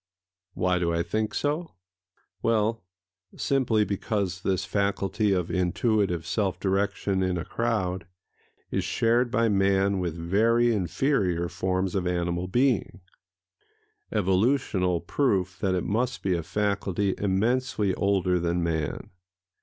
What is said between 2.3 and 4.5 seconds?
Well, simply because